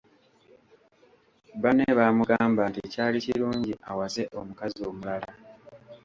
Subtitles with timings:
[1.61, 5.31] Banne baamugamba nti kyali kirungi awase omukazi omulala.